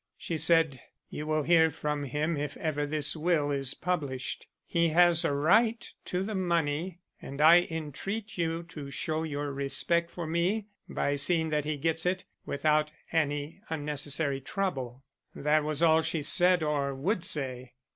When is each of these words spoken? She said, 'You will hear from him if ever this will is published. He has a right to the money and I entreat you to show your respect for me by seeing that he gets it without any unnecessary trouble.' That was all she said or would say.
She 0.17 0.35
said, 0.35 0.81
'You 1.11 1.27
will 1.27 1.43
hear 1.43 1.69
from 1.69 2.05
him 2.05 2.35
if 2.35 2.57
ever 2.57 2.87
this 2.87 3.15
will 3.15 3.51
is 3.51 3.75
published. 3.75 4.47
He 4.65 4.87
has 4.89 5.23
a 5.23 5.31
right 5.35 5.87
to 6.05 6.23
the 6.23 6.33
money 6.33 7.01
and 7.21 7.39
I 7.39 7.67
entreat 7.69 8.35
you 8.35 8.63
to 8.63 8.89
show 8.89 9.21
your 9.21 9.51
respect 9.51 10.09
for 10.09 10.25
me 10.25 10.69
by 10.89 11.17
seeing 11.17 11.49
that 11.49 11.65
he 11.65 11.77
gets 11.77 12.07
it 12.07 12.25
without 12.47 12.91
any 13.11 13.61
unnecessary 13.69 14.41
trouble.' 14.41 15.03
That 15.35 15.63
was 15.63 15.83
all 15.83 16.01
she 16.01 16.23
said 16.23 16.63
or 16.63 16.95
would 16.95 17.23
say. 17.23 17.75